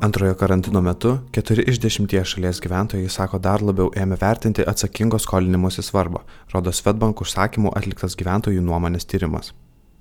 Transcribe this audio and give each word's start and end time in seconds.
Antrojo 0.00 0.34
karantino 0.34 0.80
metu 0.80 1.10
keturi 1.32 1.62
iš 1.70 1.78
dešimties 1.80 2.28
šalies 2.28 2.60
gyventojai 2.64 3.08
sako 3.08 3.38
dar 3.38 3.62
labiau 3.62 3.90
ėmė 4.02 4.16
vertinti 4.20 4.64
atsakingo 4.72 5.18
skolinimuose 5.22 5.84
svarbą, 5.86 6.22
rodo 6.54 6.72
Svetbank 6.72 7.20
užsakymų 7.24 7.72
atliktas 7.78 8.16
gyventojų 8.20 8.64
nuomonės 8.64 9.06
tyrimas. 9.06 9.52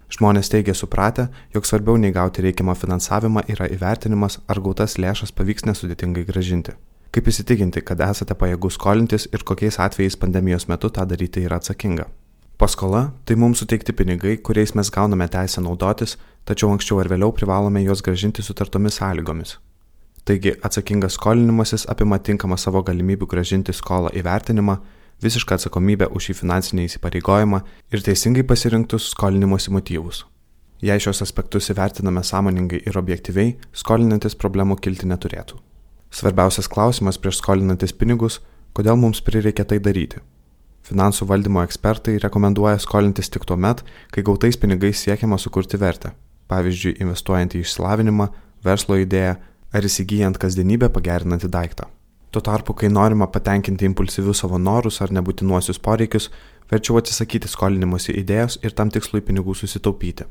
Žmonės 0.09 0.49
teigia 0.49 0.73
supratę, 0.73 1.27
jog 1.53 1.67
svarbiau 1.69 1.97
nei 2.01 2.11
gauti 2.15 2.41
reikiamą 2.41 2.73
finansavimą 2.79 3.43
yra 3.53 3.67
įvertinimas, 3.69 4.39
ar 4.47 4.61
gautas 4.65 4.97
lėšas 4.97 5.35
pavyks 5.35 5.67
nesudėtingai 5.69 6.25
gražinti. 6.31 6.73
Kaip 7.13 7.29
įsitikinti, 7.29 7.85
kad 7.85 8.01
esate 8.05 8.33
pajėgus 8.33 8.79
skolintis 8.79 9.29
ir 9.33 9.45
kokiais 9.45 9.77
atvejais 9.83 10.17
pandemijos 10.17 10.65
metu 10.71 10.89
tą 10.89 11.05
daryti 11.05 11.45
yra 11.45 11.61
atsakinga. 11.61 12.07
Paskola- 12.59 13.11
tai 13.25 13.35
mums 13.35 13.59
suteikti 13.59 13.93
pinigai, 13.93 14.37
kuriais 14.37 14.75
mes 14.75 14.89
gauname 14.91 15.27
teisę 15.27 15.61
naudotis, 15.63 16.17
tačiau 16.45 16.73
anksčiau 16.73 16.99
ar 16.99 17.07
vėliau 17.07 17.31
privalome 17.31 17.79
juos 17.85 18.01
gražinti 18.01 18.43
sutartomis 18.43 18.99
sąlygomis. 18.99 19.57
Taigi 20.25 20.51
atsakingas 20.61 21.13
skolinimasis 21.15 21.85
apima 21.87 22.19
tinkamą 22.19 22.57
savo 22.59 22.83
galimybių 22.83 23.27
gražinti 23.31 23.71
skolą 23.71 24.09
įvertinimą, 24.11 24.75
visišką 25.23 25.55
atsakomybę 25.55 26.09
už 26.11 26.23
šį 26.25 26.33
finansinį 26.41 26.83
įsipareigojimą 26.89 27.61
ir 27.93 28.03
teisingai 28.03 28.43
pasirinktus 28.43 29.07
skolinimosi 29.13 29.71
motyvus. 29.71 30.25
Jei 30.81 30.99
šios 30.99 31.21
aspektus 31.21 31.69
įvertiname 31.71 32.23
sąmoningai 32.23 32.81
ir 32.85 32.97
objektyviai, 32.97 33.55
skolinantis 33.71 34.35
problemų 34.35 34.75
kilti 34.83 35.07
neturėtų. 35.07 35.55
Svarbiausias 36.11 36.67
klausimas 36.67 37.17
prieš 37.17 37.39
skolinantis 37.39 37.93
pinigus- 37.93 38.39
kodėl 38.75 38.97
mums 38.97 39.21
prireikia 39.21 39.63
tai 39.65 39.79
daryti. 39.79 40.19
Finansų 40.87 41.27
valdymo 41.29 41.61
ekspertai 41.65 42.17
rekomenduoja 42.23 42.79
skolintis 42.81 43.29
tik 43.29 43.45
tuo 43.45 43.57
met, 43.57 43.83
kai 44.13 44.23
gautais 44.25 44.57
pinigais 44.57 45.03
siekiama 45.03 45.37
sukurti 45.37 45.77
vertę, 45.77 46.13
pavyzdžiui, 46.49 46.97
investuojant 47.03 47.55
į 47.55 47.63
išsilavinimą, 47.65 48.29
verslo 48.65 48.97
idėją 48.99 49.37
ar 49.73 49.85
įsigijant 49.85 50.39
kasdienybę 50.41 50.89
pagerinantį 50.93 51.49
daiktą. 51.53 51.89
Tuo 52.29 52.41
tarpu, 52.45 52.75
kai 52.77 52.89
norima 52.93 53.25
patenkinti 53.27 53.87
impulsyvius 53.89 54.43
savo 54.43 54.57
norus 54.61 54.99
ar 55.01 55.13
nebūtinuosius 55.13 55.79
poreikius, 55.81 56.29
verčiau 56.69 56.99
atsisakyti 56.99 57.49
skolinimuose 57.49 58.13
idėjos 58.13 58.59
ir 58.61 58.75
tam 58.77 58.91
tikslui 58.93 59.23
pinigų 59.25 59.55
susitaupyti. 59.57 60.27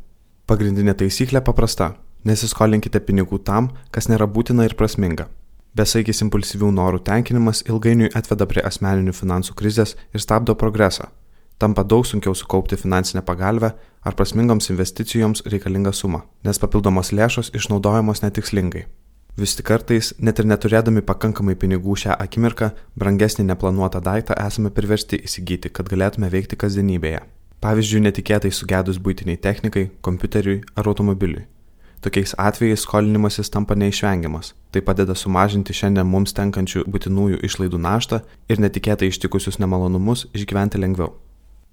Pagrindinė 0.46 0.94
taisyklė 0.94 1.42
paprasta- 1.44 1.96
nesiskolinkite 2.28 3.00
pinigų 3.00 3.42
tam, 3.44 3.70
kas 3.90 4.06
nėra 4.08 4.26
būtina 4.26 4.64
ir 4.64 4.74
prasminga. 4.74 5.26
Besaikis 5.78 6.24
impulsyvių 6.24 6.72
norų 6.74 6.98
tenkinimas 7.06 7.60
ilgainiui 7.68 8.08
atveda 8.18 8.48
prie 8.50 8.62
asmeninių 8.66 9.12
finansų 9.14 9.54
krizės 9.60 9.94
ir 10.10 10.22
stabdo 10.24 10.56
progresą. 10.58 11.06
Tampa 11.62 11.84
daug 11.86 12.06
sunkiau 12.06 12.34
sukaupti 12.34 12.78
finansinę 12.78 13.22
pagalbę 13.26 13.70
ar 14.02 14.16
prasmingoms 14.18 14.70
investicijoms 14.72 15.44
reikalingą 15.46 15.92
sumą, 15.94 16.24
nes 16.46 16.58
papildomos 16.58 17.12
lėšos 17.14 17.52
išnaudojamos 17.54 18.24
netikslingai. 18.24 18.86
Vis 19.38 19.54
tik 19.54 19.68
kartais, 19.70 20.10
net 20.18 20.40
ir 20.42 20.48
neturėdami 20.50 21.04
pakankamai 21.06 21.54
pinigų 21.54 21.94
šią 22.02 22.16
akimirką, 22.26 22.72
brangesnį 22.98 23.46
neplanuotą 23.52 24.00
daiktą 24.02 24.34
esame 24.46 24.72
priversti 24.74 25.20
įsigyti, 25.28 25.70
kad 25.70 25.86
galėtume 25.92 26.30
veikti 26.32 26.58
kasdienybėje. 26.58 27.22
Pavyzdžiui, 27.62 28.02
netikėtai 28.08 28.50
sugedus 28.54 28.98
būtiniai 28.98 29.38
technikai, 29.38 29.88
kompiuteriui 30.02 30.64
ar 30.74 30.90
automobiliui. 30.90 31.46
Tokiais 32.00 32.34
atvejais 32.38 32.84
skolinimasis 32.86 33.50
tampa 33.50 33.74
neišvengiamas. 33.74 34.52
Tai 34.70 34.82
padeda 34.86 35.14
sumažinti 35.18 35.74
šiandien 35.74 36.06
mums 36.06 36.34
tenkančių 36.36 36.84
būtinųjų 36.86 37.40
išlaidų 37.48 37.80
naštą 37.82 38.20
ir 38.48 38.60
netikėtai 38.62 39.08
ištikusius 39.10 39.58
nemalonumus 39.58 40.26
išgyventi 40.32 40.78
lengviau. 40.78 41.14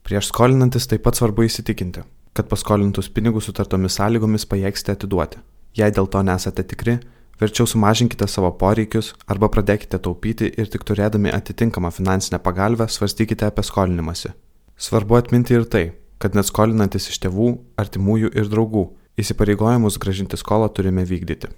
Prieš 0.06 0.32
skolinantis 0.32 0.90
taip 0.90 1.04
pat 1.06 1.18
svarbu 1.18 1.46
įsitikinti, 1.46 2.06
kad 2.34 2.50
paskolintus 2.50 3.10
pinigus 3.10 3.50
sutartomis 3.50 3.98
sąlygomis 4.00 4.48
pajėgsite 4.50 4.98
atiduoti. 4.98 5.42
Jei 5.78 5.92
dėl 5.92 6.10
to 6.10 6.22
nesate 6.26 6.64
tikri, 6.64 7.00
Verčiau 7.36 7.68
sumažinkite 7.68 8.28
savo 8.32 8.48
poreikius 8.56 9.10
arba 9.28 9.50
pradėkite 9.52 9.98
taupyti 10.00 10.48
ir 10.56 10.70
tik 10.72 10.86
turėdami 10.88 11.34
atitinkamą 11.36 11.90
finansinę 11.92 12.40
pagalbę 12.40 12.88
svarstykite 12.88 13.50
apie 13.50 13.64
skolinimąsi. 13.68 14.32
Svarbu 14.80 15.18
atminti 15.20 15.58
ir 15.58 15.66
tai, 15.68 15.84
kad 16.18 16.36
net 16.36 16.48
skolinantis 16.48 17.10
iš 17.12 17.20
tėvų, 17.26 17.50
artimųjų 17.82 18.32
ir 18.40 18.48
draugų, 18.54 18.86
įsipareigojimus 19.22 20.00
gražinti 20.02 20.40
skolą 20.40 20.70
turime 20.70 21.06
vykdyti. 21.06 21.52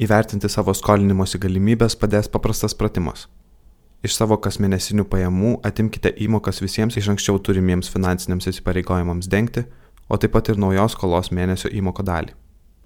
Įvertinti 0.00 0.48
savo 0.48 0.74
skolinimosi 0.74 1.40
galimybės 1.40 1.96
padės 2.00 2.28
paprastas 2.32 2.74
pratimas. 2.74 3.26
Iš 4.02 4.16
savo 4.16 4.38
kasmėnesinių 4.40 5.04
pajamų 5.12 5.56
atimkite 5.66 6.14
įmokas 6.24 6.62
visiems 6.64 6.96
iš 6.96 7.10
anksčiau 7.12 7.38
turimiems 7.38 7.92
finansiniams 7.92 8.48
įsipareigojimams 8.48 9.28
dengti, 9.28 9.66
o 10.08 10.16
taip 10.16 10.32
pat 10.36 10.48
ir 10.48 10.60
naujos 10.60 10.96
skolos 10.96 11.28
mėnesio 11.36 11.68
įmoko 11.68 12.06
dalį 12.06 12.32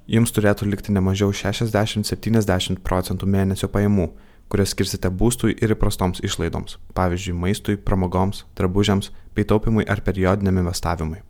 jums 0.06 0.32
turėtų 0.34 0.69
likti 0.69 0.92
ne 0.92 1.00
mažiau 1.04 1.32
60-70 1.32 2.82
procentų 2.84 3.28
mėnesio 3.30 3.69
pajamų, 3.72 4.10
kurias 4.53 4.74
skirsite 4.74 5.08
būstui 5.08 5.54
ir 5.56 5.72
įprastoms 5.72 6.20
išlaidoms, 6.24 6.78
pavyzdžiui, 6.97 7.36
maistui, 7.38 7.76
pramogoms, 7.80 8.44
drabužiams 8.58 9.10
bei 9.34 9.47
taupimui 9.48 9.86
ar 9.88 10.04
periodiniam 10.04 10.60
investavimui. 10.60 11.22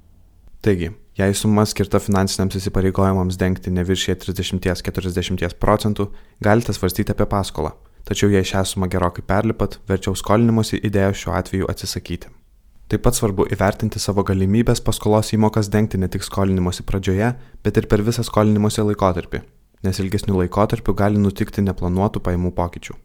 Taigi, 0.65 0.91
jei 1.19 1.35
suma 1.35 1.65
skirta 1.69 2.01
finansiniams 2.03 2.59
įsipareigojimams 2.59 3.39
dengti 3.39 3.73
neviršė 3.75 4.17
30-40 4.25 5.59
procentų, 5.63 6.09
galite 6.43 6.75
svarstyti 6.75 7.15
apie 7.15 7.27
paskolą, 7.31 7.75
tačiau 8.09 8.33
jei 8.33 8.47
šią 8.47 8.65
sumą 8.73 8.91
gerokai 8.91 9.23
perlipat, 9.27 9.79
verčiau 9.89 10.17
skolinimuose 10.19 10.81
idėją 10.83 11.13
šiuo 11.23 11.37
atveju 11.39 11.71
atsisakyti. 11.71 12.33
Taip 12.91 13.01
pat 13.07 13.17
svarbu 13.17 13.47
įvertinti 13.55 14.03
savo 14.03 14.27
galimybės 14.27 14.83
paskolos 14.85 15.33
įmokas 15.33 15.71
dengti 15.73 15.97
ne 15.97 16.11
tik 16.13 16.27
skolinimosi 16.27 16.85
pradžioje, 16.85 17.33
bet 17.65 17.81
ir 17.81 17.89
per 17.89 18.05
visą 18.05 18.27
skolinimosi 18.27 18.85
laikotarpį, 18.85 19.41
nes 19.87 20.05
ilgesnių 20.05 20.43
laikotarpių 20.43 20.95
gali 20.99 21.23
nutikti 21.23 21.65
neplanuotų 21.65 22.21
pajamų 22.27 22.53
pokyčių. 22.59 22.99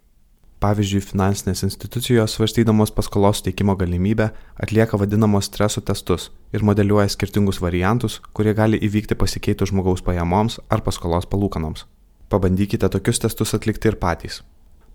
Pavyzdžiui, 0.59 0.99
finansinės 1.07 1.61
institucijos 1.63 2.33
svarstydamos 2.35 2.91
paskolos 2.91 3.39
teikimo 3.45 3.77
galimybę 3.79 4.25
atlieka 4.59 4.97
vadinamos 4.99 5.47
streso 5.47 5.79
testus 5.79 6.25
ir 6.51 6.65
modeliuoja 6.67 7.07
skirtingus 7.13 7.61
variantus, 7.63 8.17
kurie 8.35 8.51
gali 8.57 8.75
įvykti 8.83 9.15
pasikeitus 9.15 9.71
žmogaus 9.71 10.03
pajamoms 10.03 10.57
ar 10.67 10.83
paskolos 10.83 11.29
palūkanoms. 11.31 11.85
Pabandykite 12.27 12.89
tokius 12.91 13.23
testus 13.23 13.55
atlikti 13.55 13.87
ir 13.87 13.95
patys. 14.01 14.41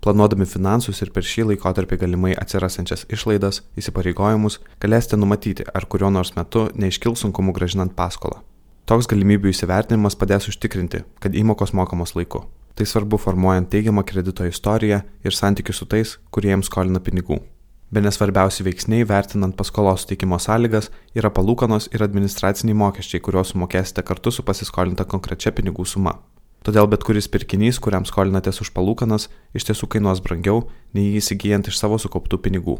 Planuodami 0.04 0.44
finansus 0.44 1.00
ir 1.00 1.08
per 1.14 1.24
šį 1.24 1.46
laikotarpį 1.54 1.96
galimai 2.02 2.34
atsirasančias 2.36 3.06
išlaidas, 3.08 3.62
įsipareigojimus, 3.80 4.58
galėsite 4.84 5.16
numatyti, 5.16 5.64
ar 5.64 5.88
kuriuo 5.88 6.10
nors 6.12 6.34
metu 6.36 6.66
neiškils 6.76 7.24
sunkumų 7.24 7.56
gražinant 7.56 7.96
paskolą. 7.96 8.42
Toks 8.84 9.08
galimybių 9.08 9.48
įsivertinimas 9.48 10.20
padės 10.20 10.50
užtikrinti, 10.52 11.06
kad 11.24 11.32
įmokos 11.32 11.72
mokamos 11.72 12.12
laiku. 12.18 12.44
Tai 12.74 12.86
svarbu 12.86 13.18
formuojant 13.22 13.68
teigiamą 13.70 14.02
kredito 14.02 14.46
istoriją 14.46 15.02
ir 15.22 15.34
santykius 15.34 15.78
su 15.82 15.86
tais, 15.86 16.16
kuriems 16.34 16.66
skolina 16.66 16.98
pinigų. 16.98 17.38
Be 17.94 18.02
nesvarbiausi 18.02 18.64
veiksniai 18.66 19.04
vertinant 19.06 19.54
paskolos 19.54 20.02
suteikimo 20.02 20.40
sąlygas 20.42 20.88
yra 21.14 21.30
palūkanos 21.30 21.86
ir 21.94 22.02
administraciniai 22.02 22.74
mokesčiai, 22.74 23.20
kuriuos 23.22 23.52
sumokėsite 23.52 24.02
kartu 24.02 24.32
su 24.34 24.42
pasiskolinta 24.42 25.06
konkrečia 25.06 25.52
pinigų 25.54 25.86
suma. 25.86 26.16
Todėl 26.66 26.88
bet 26.90 27.04
kuris 27.06 27.28
pirkinys, 27.30 27.78
kuriam 27.78 28.06
skolinatės 28.08 28.58
už 28.64 28.72
palūkanas, 28.74 29.28
iš 29.54 29.68
tiesų 29.68 29.86
kainuos 29.94 30.24
brangiau, 30.24 30.64
nei 30.96 31.12
jį 31.12 31.20
įsigijant 31.20 31.68
iš 31.70 31.78
savo 31.78 32.00
sukauptų 32.00 32.40
pinigų. 32.48 32.78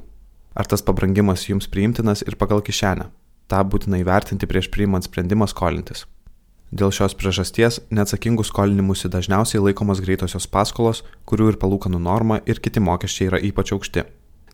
Ar 0.57 0.67
tas 0.67 0.83
pabrangimas 0.83 1.45
jums 1.47 1.71
priimtinas 1.71 2.25
ir 2.27 2.35
pagal 2.41 2.65
kišenę? 2.65 3.11
Ta 3.47 3.61
būtina 3.63 4.01
įvertinti 4.01 4.49
prieš 4.51 4.73
priimant 4.73 5.05
sprendimą 5.05 5.47
skolintis. 5.53 6.07
Dėl 6.75 6.91
šios 6.91 7.15
priežasties 7.15 7.79
neatsakingų 7.95 8.43
skolinimusi 8.49 9.11
dažniausiai 9.13 9.63
laikomos 9.63 10.03
greitosios 10.03 10.49
paskolos, 10.51 11.05
kurių 11.25 11.53
ir 11.53 11.59
palūkanų 11.63 12.03
norma 12.03 12.41
ir 12.51 12.59
kiti 12.59 12.83
mokesčiai 12.83 13.31
yra 13.31 13.39
ypač 13.39 13.71
aukšti. 13.77 14.05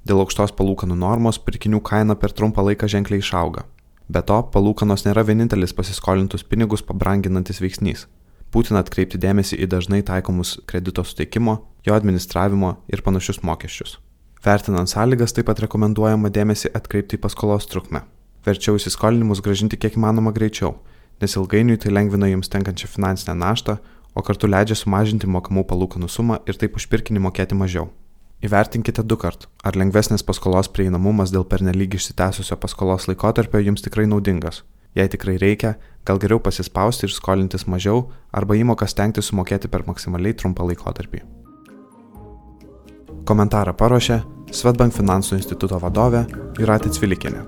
Dėl 0.05 0.21
aukštos 0.27 0.53
palūkanų 0.57 1.01
normos 1.01 1.41
pirkinių 1.41 1.81
kaina 1.81 2.17
per 2.21 2.37
trumpą 2.37 2.65
laiką 2.69 2.89
ženkliai 2.93 3.25
išauga. 3.25 3.65
Be 4.11 4.21
to, 4.27 4.43
palūkanos 4.53 5.07
nėra 5.07 5.25
vienintelis 5.25 5.73
pasiskolintus 5.77 6.45
pinigus 6.45 6.85
pabranginantis 6.85 7.63
veiksnys 7.65 8.09
būtina 8.55 8.83
atkreipti 8.83 9.19
dėmesį 9.21 9.59
į 9.63 9.69
dažnai 9.71 10.03
taikomus 10.07 10.59
kredito 10.71 11.05
suteikimo, 11.07 11.59
jo 11.87 11.97
administravimo 11.97 12.77
ir 12.91 13.03
panašius 13.07 13.43
mokesčius. 13.47 13.99
Vertinant 14.45 14.91
sąlygas 14.91 15.35
taip 15.37 15.51
pat 15.51 15.61
rekomenduojama 15.65 16.31
dėmesį 16.33 16.73
atkreipti 16.77 17.19
į 17.19 17.23
paskolos 17.25 17.69
trukmę. 17.71 18.03
Verčiau 18.47 18.79
įsiskolinimus 18.81 19.43
gražinti 19.45 19.77
kiek 19.77 19.99
įmanoma 19.99 20.33
greičiau, 20.33 20.79
nes 21.21 21.37
ilgainiui 21.37 21.79
tai 21.81 21.93
lengvina 21.93 22.31
jums 22.31 22.51
tenkančią 22.53 22.91
finansinę 22.91 23.37
naštą, 23.39 23.79
o 24.15 24.25
kartu 24.27 24.51
leidžia 24.51 24.79
sumažinti 24.79 25.31
mokamų 25.31 25.67
palūkanų 25.71 26.09
sumą 26.11 26.41
ir 26.47 26.59
taip 26.59 26.77
už 26.77 26.89
pirkinį 26.91 27.23
mokėti 27.29 27.59
mažiau. 27.59 27.89
Įvertinkite 28.41 29.05
du 29.05 29.21
kart, 29.21 29.47
ar 29.63 29.77
lengvesnės 29.77 30.25
paskolos 30.25 30.73
prieinamumas 30.73 31.31
dėl 31.31 31.45
pernelyg 31.45 31.95
išsitęsusio 31.99 32.57
paskolos 32.57 33.07
laikotarpio 33.11 33.61
jums 33.61 33.85
tikrai 33.85 34.09
naudingas 34.09 34.65
Jei 34.95 35.09
tikrai 35.09 35.37
reikia, 35.39 35.77
gal 36.05 36.19
geriau 36.19 36.41
pasispausti 36.43 37.07
ir 37.07 37.15
skolintis 37.15 37.67
mažiau 37.71 38.09
arba 38.35 38.57
įmokas 38.59 38.97
tenkti 38.99 39.23
sumokėti 39.23 39.71
per 39.71 39.87
maksimaliai 39.87 40.35
trumpą 40.35 40.67
laikotarpį. 40.67 41.23
Komentarą 43.29 43.77
paruošė 43.79 44.23
Svetbank 44.51 44.97
finansų 44.97 45.37
instituto 45.39 45.79
vadovė 45.79 46.25
Juratė 46.59 46.91
Cvilikinė. 46.97 47.45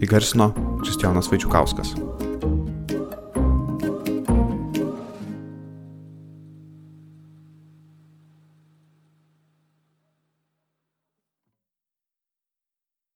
Įgarsino 0.00 0.54
Kristijonas 0.80 1.28
Vaičiukauskas. 1.28 1.92